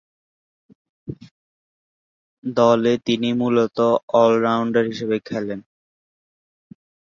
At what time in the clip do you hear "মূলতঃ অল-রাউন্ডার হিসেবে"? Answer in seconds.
3.33-5.17